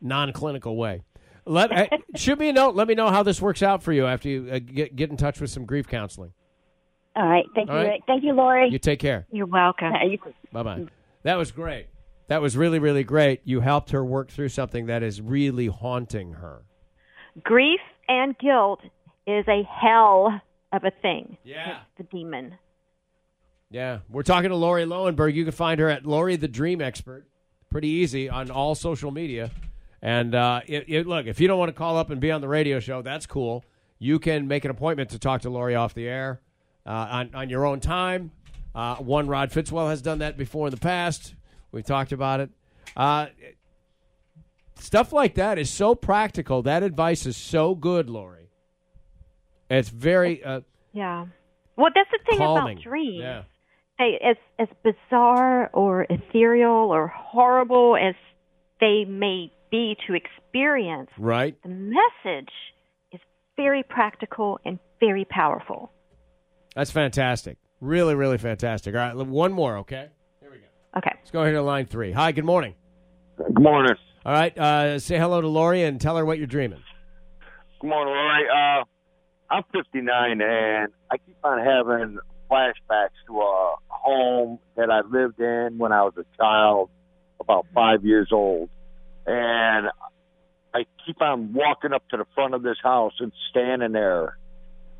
non-clinical 0.00 0.76
way. 0.76 1.02
Let 1.46 1.72
uh, 1.72 1.86
shoot 2.16 2.38
me 2.38 2.48
a 2.48 2.52
note. 2.52 2.74
Let 2.74 2.88
me 2.88 2.94
know 2.94 3.10
how 3.10 3.22
this 3.22 3.40
works 3.40 3.62
out 3.62 3.82
for 3.82 3.92
you 3.92 4.06
after 4.06 4.28
you 4.28 4.48
uh, 4.50 4.58
get 4.58 4.94
get 4.96 5.10
in 5.10 5.16
touch 5.16 5.40
with 5.40 5.50
some 5.50 5.66
grief 5.66 5.88
counseling. 5.88 6.32
All 7.16 7.28
right, 7.28 7.44
thank 7.54 7.70
All 7.70 7.80
you, 7.80 7.88
right. 7.88 8.02
Thank 8.06 8.24
you, 8.24 8.32
Lauri. 8.32 8.68
You 8.70 8.78
take 8.78 8.98
care. 8.98 9.26
You're 9.30 9.46
welcome. 9.46 9.92
Bye 10.52 10.62
bye. 10.62 10.86
That 11.22 11.36
was 11.36 11.52
great. 11.52 11.86
That 12.28 12.40
was 12.40 12.56
really 12.56 12.78
really 12.78 13.04
great. 13.04 13.40
You 13.44 13.60
helped 13.60 13.90
her 13.90 14.04
work 14.04 14.30
through 14.30 14.48
something 14.48 14.86
that 14.86 15.02
is 15.02 15.20
really 15.20 15.66
haunting 15.66 16.32
her. 16.34 16.64
Grief 17.42 17.80
and 18.08 18.36
guilt 18.38 18.80
is 19.26 19.44
a 19.48 19.62
hell 19.64 20.40
of 20.72 20.84
a 20.84 20.90
thing. 21.02 21.36
Yeah. 21.44 21.80
It's 21.98 22.10
the 22.10 22.16
demon. 22.16 22.54
Yeah, 23.70 24.00
we're 24.08 24.22
talking 24.22 24.50
to 24.50 24.56
Lauri 24.56 24.84
Lowenberg. 24.84 25.34
You 25.34 25.44
can 25.44 25.52
find 25.52 25.80
her 25.80 25.88
at 25.88 26.06
Lauri 26.06 26.36
the 26.36 26.48
Dream 26.48 26.80
Expert. 26.80 27.26
Pretty 27.70 27.88
easy 27.88 28.28
on 28.28 28.50
all 28.50 28.74
social 28.74 29.10
media. 29.10 29.50
And 30.00 30.34
uh, 30.34 30.60
it, 30.66 30.84
it, 30.86 31.06
look, 31.06 31.26
if 31.26 31.40
you 31.40 31.48
don't 31.48 31.58
want 31.58 31.70
to 31.70 31.72
call 31.72 31.96
up 31.96 32.10
and 32.10 32.20
be 32.20 32.30
on 32.30 32.40
the 32.40 32.48
radio 32.48 32.78
show, 32.78 33.02
that's 33.02 33.26
cool. 33.26 33.64
You 33.98 34.18
can 34.18 34.46
make 34.46 34.64
an 34.64 34.70
appointment 34.70 35.10
to 35.10 35.18
talk 35.18 35.40
to 35.42 35.50
Lauri 35.50 35.74
off 35.74 35.94
the 35.94 36.06
air 36.06 36.40
uh, 36.86 36.90
on, 36.90 37.34
on 37.34 37.48
your 37.48 37.64
own 37.66 37.80
time. 37.80 38.30
Uh, 38.74 38.96
one 38.96 39.28
Rod 39.28 39.50
Fitzwell 39.50 39.88
has 39.88 40.02
done 40.02 40.18
that 40.18 40.36
before 40.36 40.66
in 40.66 40.70
the 40.72 40.80
past. 40.80 41.34
We've 41.72 41.84
talked 41.86 42.12
about 42.12 42.40
it. 42.40 42.50
Uh, 42.96 43.26
stuff 44.78 45.12
like 45.12 45.34
that 45.36 45.58
is 45.58 45.70
so 45.70 45.94
practical. 45.94 46.62
That 46.62 46.82
advice 46.82 47.24
is 47.26 47.36
so 47.36 47.74
good, 47.74 48.10
Lauri. 48.10 48.50
It's 49.70 49.88
very. 49.88 50.44
Uh, 50.44 50.60
Yeah. 50.92 51.26
Well, 51.76 51.90
that's 51.94 52.10
the 52.10 52.18
thing 52.28 52.38
calming. 52.38 52.76
about 52.78 52.82
dreams. 52.84 53.16
Yeah. 53.18 53.42
They, 53.98 54.18
as 54.24 54.36
as 54.58 54.68
bizarre 54.82 55.70
or 55.72 56.06
ethereal 56.10 56.92
or 56.92 57.06
horrible 57.08 57.96
as 57.96 58.14
they 58.80 59.04
may 59.04 59.52
be 59.70 59.96
to 60.06 60.14
experience, 60.14 61.10
Right. 61.18 61.56
the 61.62 61.68
message 61.68 62.50
is 63.12 63.20
very 63.56 63.82
practical 63.84 64.58
and 64.64 64.78
very 65.00 65.24
powerful. 65.24 65.92
That's 66.74 66.90
fantastic. 66.90 67.56
Really, 67.80 68.14
really 68.16 68.38
fantastic. 68.38 68.94
All 68.94 69.00
right, 69.00 69.14
one 69.16 69.52
more, 69.52 69.78
okay? 69.78 70.08
Here 70.40 70.50
we 70.50 70.58
go. 70.58 70.64
Okay. 70.98 71.12
Let's 71.16 71.30
go 71.30 71.42
ahead 71.42 71.54
to 71.54 71.62
line 71.62 71.86
three. 71.86 72.10
Hi, 72.12 72.32
good 72.32 72.44
morning. 72.44 72.74
Good 73.36 73.60
morning. 73.62 73.94
All 74.26 74.32
right, 74.32 74.56
uh, 74.58 74.98
say 74.98 75.18
hello 75.18 75.40
to 75.40 75.48
Lauri 75.48 75.84
and 75.84 76.00
tell 76.00 76.16
her 76.16 76.24
what 76.24 76.38
you're 76.38 76.46
dreaming. 76.48 76.82
Good 77.80 77.88
morning, 77.90 78.14
Lauri. 78.14 78.44
Uh, 78.48 78.84
I'm 79.50 79.62
59 79.72 80.40
and 80.40 80.92
I 81.12 81.16
keep 81.18 81.36
on 81.44 81.58
having 81.58 82.18
flashbacks 82.50 83.10
to 83.26 83.40
a 83.40 83.76
home 84.04 84.58
that 84.76 84.90
I 84.90 85.00
lived 85.00 85.40
in 85.40 85.78
when 85.78 85.92
I 85.92 86.02
was 86.02 86.14
a 86.18 86.24
child, 86.36 86.90
about 87.40 87.66
five 87.74 88.04
years 88.04 88.28
old. 88.32 88.68
And 89.26 89.88
I 90.74 90.84
keep 91.06 91.20
on 91.22 91.52
walking 91.52 91.92
up 91.92 92.06
to 92.10 92.18
the 92.18 92.26
front 92.34 92.54
of 92.54 92.62
this 92.62 92.76
house 92.82 93.14
and 93.20 93.32
standing 93.50 93.92
there 93.92 94.36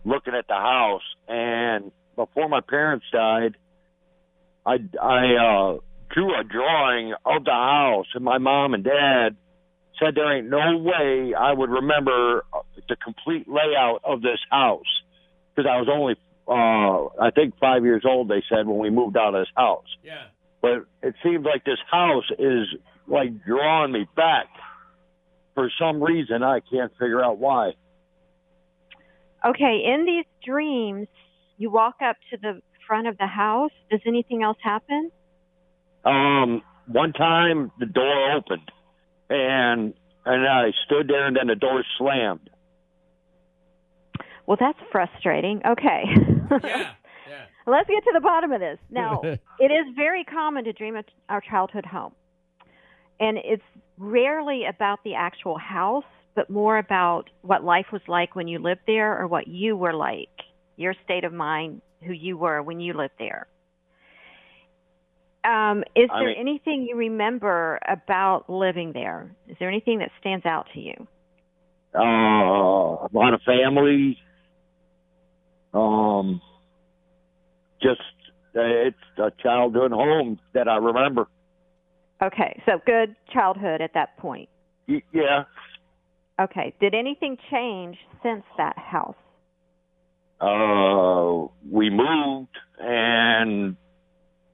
looking 0.05 0.35
at 0.35 0.47
the 0.49 0.55
house. 0.55 1.03
And 1.29 1.93
before 2.17 2.49
my 2.49 2.61
parents 2.61 3.05
died, 3.13 3.57
I, 4.65 4.77
I 5.01 5.35
uh, 5.35 5.79
drew 6.11 6.39
a 6.39 6.45
drawing 6.45 7.13
of 7.27 7.45
the 7.45 7.51
house, 7.51 8.07
and 8.15 8.25
my 8.25 8.39
mom 8.39 8.73
and 8.73 8.83
dad 8.83 9.37
said 10.01 10.15
there 10.15 10.33
ain't 10.37 10.49
no 10.49 10.79
way 10.79 11.35
I 11.39 11.53
would 11.53 11.71
remember 11.71 12.45
the 12.89 12.97
complete 12.97 13.47
layout 13.49 14.01
of 14.05 14.23
this 14.23 14.41
house 14.51 14.83
because 15.55 15.71
I 15.71 15.77
was 15.77 15.89
only, 15.93 16.17
uh, 16.49 17.07
I 17.21 17.31
think 17.35 17.55
five 17.59 17.85
years 17.85 18.05
old. 18.07 18.29
They 18.29 18.43
said 18.49 18.67
when 18.67 18.79
we 18.79 18.91
moved 18.91 19.17
out 19.17 19.35
of 19.35 19.41
this 19.43 19.53
house, 19.57 19.87
Yeah. 20.03 20.25
but 20.61 20.85
it 21.03 21.15
seems 21.23 21.45
like 21.45 21.65
this 21.65 21.79
house 21.91 22.31
is 22.39 22.67
like 23.07 23.45
drawing 23.45 23.93
me 23.93 24.07
back 24.17 24.47
for 25.55 25.71
some 25.79 26.03
reason. 26.03 26.43
I 26.43 26.61
can't 26.61 26.93
figure 26.99 27.23
out 27.25 27.39
why. 27.39 27.73
Okay, 29.45 29.83
in 29.85 30.05
these 30.07 30.25
dreams, 30.45 31.07
you 31.59 31.71
walk 31.71 31.97
up 32.03 32.17
to 32.31 32.37
the 32.39 32.61
front 32.87 33.07
of 33.09 33.19
the 33.19 33.27
house. 33.27 33.71
Does 33.91 34.01
anything 34.07 34.43
else 34.43 34.59
happen? 34.63 35.11
Um, 36.05 36.63
one 36.87 37.13
time 37.13 37.71
the 37.79 37.87
door 37.87 38.33
opened 38.33 38.71
and 39.31 39.95
and 40.27 40.47
I 40.49 40.71
stood 40.87 41.09
there 41.09 41.27
and 41.27 41.37
then 41.37 41.47
the 41.47 41.55
door 41.55 41.83
slammed. 41.99 42.49
Well, 44.47 44.57
that's 44.61 44.79
frustrating. 44.93 45.61
Okay. 45.67 46.05
Yeah. 46.63 46.91
Yeah. 47.27 47.47
Let's 47.67 47.89
get 47.89 48.05
to 48.05 48.11
the 48.13 48.21
bottom 48.21 48.53
of 48.53 48.61
this. 48.61 48.79
Now, 48.91 49.23
it 49.25 49.73
is 49.73 49.95
very 49.97 50.25
common 50.25 50.65
to 50.65 50.75
dream 50.75 50.95
of 50.95 51.07
our 51.31 51.41
childhood 51.41 51.87
home. 51.87 52.13
And 53.19 53.39
it's 53.39 53.63
rarely 53.97 54.65
about 54.69 54.99
the 55.05 55.15
actual 55.15 55.57
house, 55.57 56.05
but 56.35 56.51
more 56.51 56.77
about 56.77 57.31
what 57.41 57.65
life 57.65 57.87
was 57.93 58.03
like 58.09 58.37
when 58.37 58.47
you 58.47 58.59
lived 58.59 58.83
there 58.87 59.19
or 59.19 59.27
what 59.27 59.49
you 59.49 59.75
were 59.75 59.95
like, 59.95 60.29
your 60.77 60.95
state 61.03 61.25
of 61.25 61.33
mind, 61.33 61.81
who 62.07 62.13
you 62.13 62.37
were 62.37 62.63
when 62.63 62.79
you 62.79 62.93
lived 62.93 63.15
there. 63.19 63.47
Um, 65.45 65.83
is 65.97 66.11
I 66.13 66.19
there 66.21 66.29
mean- 66.29 66.37
anything 66.39 66.87
you 66.87 66.97
remember 66.97 67.79
about 67.89 68.51
living 68.51 68.93
there? 68.93 69.35
Is 69.49 69.57
there 69.59 69.71
anything 69.71 70.01
that 70.01 70.11
stands 70.21 70.45
out 70.45 70.67
to 70.75 70.81
you? 70.81 71.09
Uh, 71.95 72.03
a 72.03 73.09
lot 73.15 73.33
of 73.33 73.41
family. 73.47 74.19
Um, 75.73 76.41
just 77.85 78.01
it's 78.55 78.97
a 79.19 79.31
childhood 79.43 79.93
home 79.93 80.39
that 80.53 80.69
I 80.69 80.77
remember. 80.77 81.27
Okay, 82.23 82.63
so 82.67 82.81
good 82.87 83.15
childhood 83.33 83.81
at 83.81 83.95
that 83.95 84.17
point. 84.17 84.49
Y- 84.89 85.03
yeah. 85.13 85.45
Okay, 86.41 86.75
did 86.81 86.95
anything 86.95 87.37
change 87.51 87.97
since 88.23 88.45
that 88.57 88.79
house? 88.79 89.17
Uh, 90.41 91.47
we 91.71 91.91
moved, 91.91 92.57
and 92.79 93.77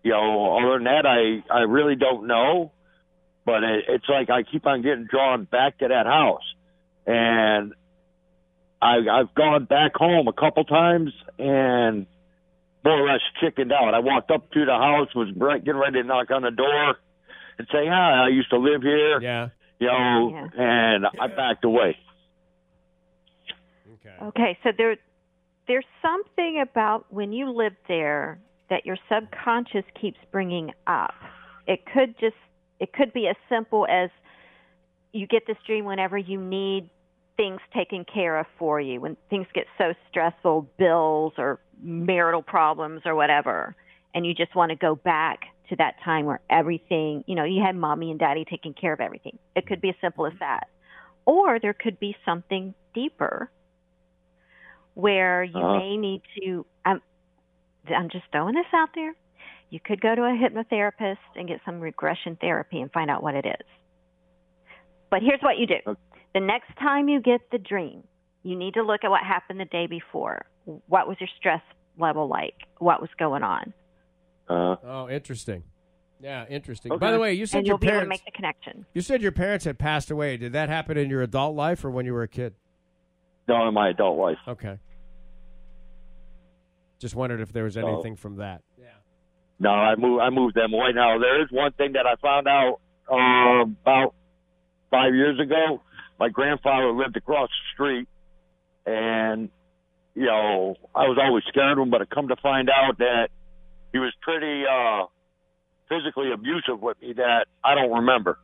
you 0.02 0.10
know, 0.10 0.58
other 0.58 0.74
than 0.74 0.84
that, 0.84 1.06
I 1.06 1.42
I 1.52 1.60
really 1.62 1.96
don't 1.96 2.26
know. 2.26 2.72
But 3.46 3.64
it, 3.64 3.84
it's 3.88 4.08
like 4.08 4.28
I 4.30 4.42
keep 4.42 4.66
on 4.66 4.82
getting 4.82 5.06
drawn 5.10 5.44
back 5.44 5.78
to 5.78 5.88
that 5.88 6.06
house, 6.06 6.44
and 7.06 7.72
I 8.80 8.96
I've 9.10 9.34
gone 9.34 9.64
back 9.64 9.94
home 9.94 10.28
a 10.28 10.32
couple 10.32 10.64
times, 10.64 11.12
and 11.38 12.06
more 12.84 13.00
or 13.00 13.06
less 13.06 13.20
chickened 13.40 13.72
out. 13.72 13.94
I 13.94 13.98
walked 13.98 14.30
up 14.30 14.50
to 14.52 14.64
the 14.64 14.72
house, 14.72 15.14
was 15.14 15.30
getting 15.64 15.80
ready 15.80 16.02
to 16.02 16.06
knock 16.06 16.30
on 16.30 16.42
the 16.42 16.50
door, 16.50 16.96
and 17.58 17.68
say, 17.70 17.86
"Hi, 17.86 18.24
I 18.24 18.28
used 18.28 18.50
to 18.50 18.58
live 18.58 18.82
here," 18.82 19.20
Yeah. 19.20 19.48
you 19.78 19.86
know, 19.88 20.30
Yeah. 20.30 20.48
and 20.56 21.06
I 21.20 21.26
backed 21.26 21.64
away. 21.64 21.98
Okay. 23.94 24.16
Okay, 24.22 24.58
so 24.62 24.72
there 24.76 24.96
there's 25.66 25.86
something 26.02 26.60
about 26.60 27.12
when 27.12 27.32
you 27.32 27.50
live 27.50 27.76
there 27.86 28.38
that 28.70 28.86
your 28.86 28.96
subconscious 29.08 29.84
keeps 30.00 30.18
bringing 30.32 30.72
up. 30.86 31.14
It 31.66 31.84
could 31.86 32.18
just 32.18 32.36
it 32.78 32.92
could 32.92 33.12
be 33.12 33.28
as 33.28 33.36
simple 33.48 33.86
as 33.88 34.10
you 35.12 35.26
get 35.26 35.46
this 35.46 35.58
dream 35.66 35.84
whenever 35.84 36.16
you 36.16 36.40
need 36.40 36.88
things 37.36 37.60
taken 37.74 38.04
care 38.04 38.38
of 38.38 38.46
for 38.58 38.80
you 38.80 39.00
when 39.00 39.16
things 39.28 39.46
get 39.54 39.66
so 39.78 39.94
stressful, 40.08 40.62
bills 40.78 41.32
or 41.38 41.58
marital 41.82 42.42
problems 42.42 43.02
or 43.04 43.14
whatever, 43.14 43.74
and 44.14 44.26
you 44.26 44.34
just 44.34 44.54
want 44.54 44.70
to 44.70 44.76
go 44.76 44.94
back 44.94 45.40
to 45.68 45.76
that 45.76 45.94
time 46.04 46.26
where 46.26 46.40
everything, 46.50 47.24
you 47.26 47.34
know, 47.34 47.44
you 47.44 47.62
had 47.64 47.76
mommy 47.76 48.10
and 48.10 48.18
daddy 48.18 48.44
taking 48.48 48.74
care 48.74 48.92
of 48.92 49.00
everything. 49.00 49.38
It 49.54 49.66
could 49.66 49.80
be 49.80 49.90
as 49.90 49.94
simple 50.00 50.26
as 50.26 50.32
that. 50.40 50.68
Or 51.26 51.58
there 51.60 51.74
could 51.74 52.00
be 52.00 52.16
something 52.24 52.74
deeper 52.94 53.50
where 54.94 55.44
you 55.44 55.60
Uh-huh. 55.60 55.78
may 55.78 55.96
need 55.96 56.22
to 56.40 56.66
I'm 56.84 57.00
I'm 57.88 58.08
just 58.10 58.24
throwing 58.32 58.54
this 58.54 58.66
out 58.72 58.90
there. 58.94 59.14
You 59.70 59.78
could 59.80 60.00
go 60.00 60.14
to 60.14 60.22
a 60.22 60.32
hypnotherapist 60.36 61.18
and 61.36 61.46
get 61.48 61.60
some 61.64 61.80
regression 61.80 62.36
therapy 62.40 62.80
and 62.80 62.90
find 62.92 63.10
out 63.10 63.22
what 63.22 63.34
it 63.36 63.46
is. 63.46 63.66
But 65.10 65.22
here's 65.22 65.40
what 65.40 65.58
you 65.58 65.66
do. 65.66 65.76
Okay. 65.86 66.00
The 66.34 66.40
next 66.40 66.76
time 66.78 67.08
you 67.08 67.20
get 67.20 67.40
the 67.50 67.58
dream, 67.58 68.04
you 68.42 68.56
need 68.56 68.74
to 68.74 68.82
look 68.82 69.04
at 69.04 69.10
what 69.10 69.22
happened 69.22 69.60
the 69.60 69.64
day 69.66 69.86
before. 69.86 70.44
What 70.86 71.08
was 71.08 71.16
your 71.20 71.28
stress 71.38 71.62
level 71.98 72.28
like? 72.28 72.54
What 72.78 73.00
was 73.00 73.10
going 73.18 73.42
on? 73.42 73.72
Uh, 74.48 74.76
Oh, 74.84 75.08
interesting. 75.08 75.62
Yeah, 76.22 76.44
interesting. 76.48 76.92
Okay. 76.92 76.98
By 76.98 77.12
the 77.12 77.18
way, 77.18 77.32
you 77.32 77.46
said 77.46 77.58
and 77.58 77.66
your 77.66 77.74
you'll 77.74 77.78
be 77.78 77.86
able 77.86 78.00
to 78.00 78.06
parents. 78.06 78.22
make 78.22 78.24
the 78.26 78.36
connection. 78.36 78.84
You 78.92 79.00
said 79.00 79.22
your 79.22 79.32
parents 79.32 79.64
had 79.64 79.78
passed 79.78 80.10
away. 80.10 80.36
Did 80.36 80.52
that 80.52 80.68
happen 80.68 80.98
in 80.98 81.08
your 81.08 81.22
adult 81.22 81.56
life 81.56 81.82
or 81.84 81.90
when 81.90 82.04
you 82.06 82.12
were 82.12 82.22
a 82.22 82.28
kid? 82.28 82.54
no, 83.48 83.66
in 83.66 83.74
my 83.74 83.88
adult 83.88 84.16
life. 84.18 84.36
Okay. 84.46 84.78
Just 86.98 87.14
wondered 87.14 87.40
if 87.40 87.52
there 87.52 87.64
was 87.64 87.76
Oh. 87.76 87.86
anything 87.86 88.14
from 88.16 88.36
that. 88.36 88.62
Yeah. 88.78 88.86
No, 89.58 89.70
I 89.70 89.96
moved. 89.96 90.22
I 90.22 90.30
moved 90.30 90.54
them 90.54 90.72
away. 90.74 90.92
Now 90.92 91.18
there 91.18 91.40
is 91.42 91.50
one 91.50 91.72
thing 91.72 91.92
that 91.92 92.06
I 92.06 92.14
found 92.16 92.46
out 92.46 92.80
uh, 93.10 93.62
about 93.62 94.14
five 94.90 95.14
years 95.14 95.40
ago. 95.40 95.80
My 96.18 96.28
grandfather 96.28 96.92
lived 96.92 97.16
across 97.16 97.48
the 97.48 97.72
street, 97.74 98.08
and 98.86 99.48
you 100.14 100.26
know 100.26 100.76
I 100.94 101.08
was 101.08 101.18
always 101.22 101.44
scared 101.48 101.78
of 101.78 101.82
him. 101.82 101.90
But 101.90 102.02
I 102.02 102.04
come 102.06 102.28
to 102.28 102.36
find 102.36 102.68
out 102.70 102.98
that 102.98 103.28
he 103.92 103.98
was 103.98 104.12
pretty 104.22 104.64
uh, 104.66 105.06
physically 105.88 106.32
abusive 106.32 106.80
with 106.80 107.00
me 107.00 107.14
that 107.14 107.46
I 107.64 107.74
don't 107.74 107.92
remember. 107.92 108.38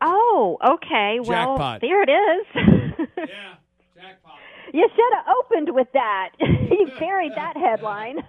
Oh, 0.00 0.58
okay. 0.62 1.20
Well, 1.20 1.56
Jackpot. 1.56 1.80
there 1.80 2.02
it 2.02 2.10
is. 2.10 2.46
Yeah. 3.16 3.54
Jackpot. 3.94 4.34
you 4.74 4.88
should 4.94 5.14
have 5.14 5.24
opened 5.38 5.74
with 5.74 5.88
that. 5.94 6.30
you 6.40 6.90
buried 6.98 7.32
that 7.34 7.56
headline. 7.56 8.18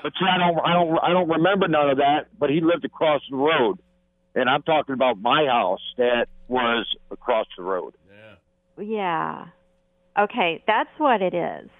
But 0.00 0.12
see, 0.18 0.26
I 0.26 0.38
don't, 0.38 0.58
I 0.64 0.72
don't, 0.74 0.98
I 1.02 1.08
don't 1.10 1.28
remember 1.28 1.66
none 1.66 1.90
of 1.90 1.96
that. 1.98 2.28
But 2.38 2.50
he 2.50 2.60
lived 2.60 2.84
across 2.84 3.20
the 3.28 3.36
road, 3.36 3.78
and 4.34 4.48
I'm 4.48 4.62
talking 4.62 4.92
about 4.92 5.20
my 5.20 5.46
house 5.46 5.80
that 5.96 6.26
was 6.46 6.86
across 7.10 7.46
the 7.56 7.64
road. 7.64 7.94
Yeah. 8.78 8.84
Yeah. 8.84 9.46
Okay, 10.18 10.62
that's 10.66 10.90
what 10.98 11.22
it 11.22 11.34
is. 11.34 11.70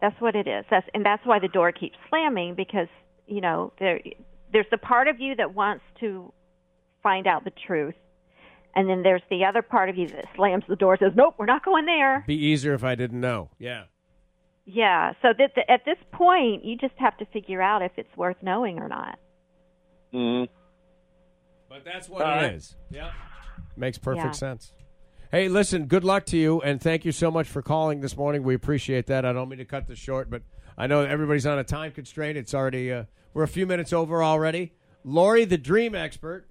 That's 0.00 0.20
what 0.20 0.36
it 0.36 0.46
is. 0.46 0.64
That's 0.70 0.86
and 0.94 1.04
that's 1.04 1.24
why 1.26 1.38
the 1.38 1.48
door 1.48 1.72
keeps 1.72 1.96
slamming 2.08 2.54
because, 2.54 2.88
you 3.26 3.40
know, 3.40 3.72
there 3.78 4.00
there's 4.52 4.66
the 4.70 4.78
part 4.78 5.08
of 5.08 5.20
you 5.20 5.34
that 5.36 5.54
wants 5.54 5.84
to 6.00 6.32
find 7.02 7.26
out 7.26 7.44
the 7.44 7.52
truth. 7.66 7.94
And 8.74 8.88
then 8.88 9.02
there's 9.02 9.22
the 9.30 9.44
other 9.44 9.62
part 9.62 9.88
of 9.88 9.96
you 9.96 10.08
that 10.08 10.26
slams 10.36 10.62
the 10.68 10.76
door 10.76 10.96
says, 10.98 11.12
"Nope, 11.16 11.34
we're 11.38 11.46
not 11.46 11.64
going 11.64 11.86
there." 11.86 12.22
Be 12.26 12.36
easier 12.36 12.74
if 12.74 12.84
I 12.84 12.94
didn't 12.94 13.20
know. 13.20 13.50
Yeah. 13.58 13.84
Yeah. 14.66 15.14
So 15.22 15.28
that 15.36 15.52
that 15.56 15.70
at 15.70 15.84
this 15.84 15.98
point, 16.12 16.64
you 16.64 16.76
just 16.76 16.94
have 16.98 17.16
to 17.18 17.24
figure 17.26 17.62
out 17.62 17.82
if 17.82 17.92
it's 17.96 18.14
worth 18.16 18.36
knowing 18.42 18.78
or 18.78 18.88
not. 18.88 19.18
Mm-hmm. 20.14 20.52
But 21.68 21.84
that's 21.84 22.08
what 22.08 22.22
All 22.22 22.38
it 22.38 22.46
right. 22.52 22.74
Yeah. 22.90 23.10
Makes 23.76 23.98
perfect 23.98 24.26
Yeah. 24.26 24.30
sense. 24.32 24.72
Hey, 25.30 25.50
listen, 25.50 25.84
good 25.88 26.04
luck 26.04 26.24
to 26.26 26.38
you, 26.38 26.62
and 26.62 26.80
thank 26.80 27.04
you 27.04 27.12
so 27.12 27.30
much 27.30 27.46
for 27.46 27.60
calling 27.60 28.00
this 28.00 28.16
morning. 28.16 28.42
We 28.44 28.54
appreciate 28.54 29.08
that. 29.08 29.26
I 29.26 29.34
don't 29.34 29.50
mean 29.50 29.58
to 29.58 29.66
cut 29.66 29.86
this 29.86 29.98
short, 29.98 30.30
but 30.30 30.40
I 30.78 30.86
know 30.86 31.02
everybody's 31.02 31.44
on 31.44 31.58
a 31.58 31.64
time 31.64 31.92
constraint. 31.92 32.38
It's 32.38 32.54
already, 32.54 32.90
uh, 32.90 33.04
we're 33.34 33.42
a 33.42 33.48
few 33.48 33.66
minutes 33.66 33.92
over 33.92 34.22
already. 34.22 34.72
Lauri, 35.04 35.44
the 35.44 35.58
dream 35.58 35.94
expert. 35.94 36.48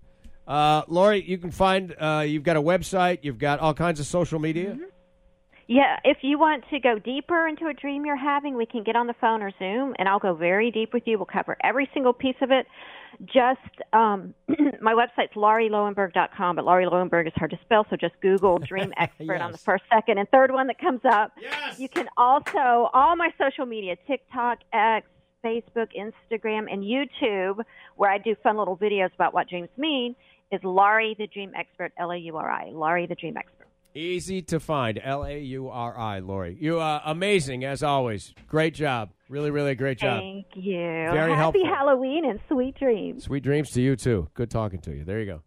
Uh, 0.48 0.84
Lauri, 0.88 1.28
you 1.28 1.40
can 1.40 1.50
find, 1.50 1.96
uh, 2.00 2.24
you've 2.28 2.44
got 2.44 2.56
a 2.56 2.62
website, 2.62 3.20
you've 3.24 3.40
got 3.40 3.58
all 3.58 3.74
kinds 3.74 4.00
of 4.00 4.06
social 4.06 4.38
media. 4.38 4.74
Mm-hmm. 4.76 4.84
Yeah, 5.68 5.98
if 6.06 6.20
you 6.22 6.40
want 6.40 6.64
to 6.70 6.80
go 6.80 6.98
deeper 6.98 7.46
into 7.46 7.68
a 7.68 7.74
dream 7.74 8.06
you're 8.06 8.16
having, 8.16 8.56
we 8.56 8.66
can 8.66 8.84
get 8.84 8.96
on 8.96 9.06
the 9.08 9.16
phone 9.20 9.42
or 9.42 9.52
Zoom, 9.60 9.94
and 10.00 10.08
I'll 10.08 10.20
go 10.20 10.34
very 10.34 10.72
deep 10.72 10.94
with 10.94 11.04
you. 11.06 11.18
We'll 11.18 11.26
cover 11.26 11.58
every 11.62 11.90
single 11.94 12.14
piece 12.14 12.38
of 12.42 12.52
it. 12.52 12.68
Just 13.26 13.60
um, 13.92 14.34
my 14.82 14.94
website's 14.94 15.34
laurilowenberg.com, 15.36 16.56
but 16.56 16.64
Lauri 16.64 16.86
Lowenberg 16.86 17.28
is 17.28 17.34
hard 17.36 17.52
to 17.52 17.60
spell, 17.64 17.86
so 17.90 17.98
just 17.98 18.14
Google 18.22 18.60
Dream 18.68 18.94
Expert 18.96 19.42
on 19.42 19.52
the 19.52 19.58
first, 19.58 19.84
second, 19.92 20.20
and 20.20 20.30
third 20.30 20.52
one 20.52 20.68
that 20.68 20.80
comes 20.80 21.02
up. 21.04 21.34
Yes. 21.42 21.78
You 21.78 21.90
can 21.90 22.08
also 22.16 22.90
all 22.94 23.18
my 23.18 23.32
social 23.38 23.66
media: 23.66 23.98
TikTok, 24.08 24.60
X, 24.72 25.06
Facebook, 25.44 25.90
Instagram, 25.98 26.72
and 26.72 26.82
YouTube, 26.82 27.60
where 27.98 28.10
I 28.10 28.20
do 28.20 28.36
fun 28.42 28.58
little 28.58 28.78
videos 28.78 29.14
about 29.16 29.34
what 29.34 29.50
dreams 29.50 29.70
mean. 29.78 30.16
Is 30.50 30.62
Lauri 30.64 31.14
the 31.18 31.28
Dream 31.28 31.52
Expert? 31.58 31.92
L 31.98 32.12
A 32.12 32.18
U 32.18 32.38
R 32.38 32.50
I. 32.50 32.70
Lauri 32.70 33.06
the 33.06 33.16
Dream 33.16 33.36
Expert. 33.36 33.57
Easy 33.94 34.42
to 34.44 34.60
find. 34.60 35.00
L 35.04 35.24
A 35.26 35.40
U 35.40 35.70
R 35.70 35.98
I, 35.98 36.20
Lauri. 36.20 36.58
You 36.60 36.80
are 36.80 37.02
amazing 37.06 37.64
as 37.64 37.82
always. 37.84 38.34
Great 38.48 38.74
job. 38.74 39.10
Really, 39.30 39.52
really 39.52 39.76
great 39.76 39.98
job. 40.00 40.22
Thank 40.22 40.46
you. 40.56 40.78
Very 40.78 41.32
Happy 41.32 41.36
helpful. 41.36 41.66
Halloween 41.66 42.26
and 42.30 42.40
sweet 42.48 42.76
dreams. 42.78 43.24
Sweet 43.24 43.44
dreams 43.44 43.72
to 43.72 43.82
you 43.82 43.96
too. 43.96 44.30
Good 44.34 44.50
talking 44.50 44.80
to 44.82 44.96
you. 44.96 45.04
There 45.04 45.20
you 45.20 45.26
go. 45.26 45.42